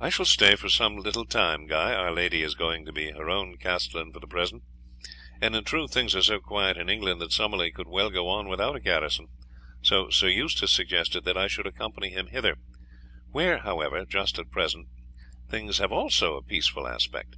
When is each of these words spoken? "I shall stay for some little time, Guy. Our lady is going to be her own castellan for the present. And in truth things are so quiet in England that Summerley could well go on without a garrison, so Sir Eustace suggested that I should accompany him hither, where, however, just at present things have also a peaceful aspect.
"I 0.00 0.08
shall 0.08 0.24
stay 0.24 0.56
for 0.56 0.70
some 0.70 0.96
little 0.96 1.26
time, 1.26 1.66
Guy. 1.66 1.92
Our 1.92 2.10
lady 2.10 2.40
is 2.40 2.54
going 2.54 2.86
to 2.86 2.92
be 2.92 3.10
her 3.10 3.28
own 3.28 3.58
castellan 3.58 4.10
for 4.10 4.18
the 4.18 4.26
present. 4.26 4.62
And 5.42 5.54
in 5.54 5.64
truth 5.64 5.92
things 5.92 6.14
are 6.16 6.22
so 6.22 6.40
quiet 6.40 6.78
in 6.78 6.88
England 6.88 7.20
that 7.20 7.32
Summerley 7.32 7.70
could 7.70 7.86
well 7.86 8.08
go 8.08 8.30
on 8.30 8.48
without 8.48 8.76
a 8.76 8.80
garrison, 8.80 9.26
so 9.82 10.08
Sir 10.08 10.28
Eustace 10.28 10.72
suggested 10.72 11.24
that 11.26 11.36
I 11.36 11.48
should 11.48 11.66
accompany 11.66 12.08
him 12.08 12.28
hither, 12.28 12.56
where, 13.30 13.58
however, 13.58 14.06
just 14.06 14.38
at 14.38 14.50
present 14.50 14.88
things 15.50 15.76
have 15.76 15.92
also 15.92 16.36
a 16.38 16.42
peaceful 16.42 16.86
aspect. 16.88 17.36